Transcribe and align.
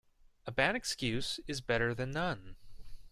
A 0.47 0.51
bad 0.51 0.75
excuse 0.75 1.39
is 1.45 1.61
better 1.61 1.93
then 1.93 2.09
none. 2.09 2.55